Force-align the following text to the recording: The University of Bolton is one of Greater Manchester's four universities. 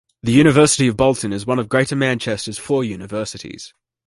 The 0.23 0.31
University 0.31 0.87
of 0.87 0.97
Bolton 0.97 1.31
is 1.31 1.45
one 1.45 1.59
of 1.59 1.69
Greater 1.69 1.95
Manchester's 1.95 2.57
four 2.57 2.83
universities. 2.83 3.71